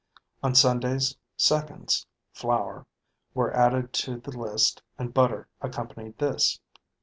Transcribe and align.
On 0.41 0.55
Sundays 0.55 1.15
"seconds" 1.37 2.07
(flour) 2.33 2.87
were 3.35 3.55
added 3.55 3.93
to 3.93 4.17
the 4.17 4.35
list 4.35 4.81
and 4.97 5.13
butter 5.13 5.47
accompanied 5.61 6.17
this. 6.17 6.59